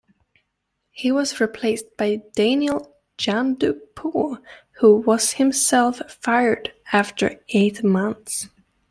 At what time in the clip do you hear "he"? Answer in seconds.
0.89-1.11